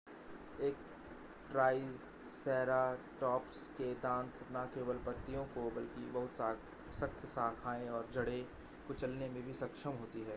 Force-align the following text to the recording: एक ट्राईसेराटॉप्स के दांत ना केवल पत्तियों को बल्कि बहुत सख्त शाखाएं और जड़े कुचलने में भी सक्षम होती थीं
एक 0.61 0.75
ट्राईसेराटॉप्स 1.51 3.67
के 3.67 3.93
दांत 3.93 4.31
ना 4.51 4.65
केवल 4.65 4.97
पत्तियों 4.97 5.45
को 5.45 5.71
बल्कि 5.71 6.11
बहुत 6.11 6.35
सख्त 6.93 7.25
शाखाएं 7.25 7.89
और 7.89 8.09
जड़े 8.13 8.47
कुचलने 8.87 9.29
में 9.29 9.45
भी 9.45 9.53
सक्षम 9.53 9.89
होती 9.89 10.19
थीं 10.19 10.25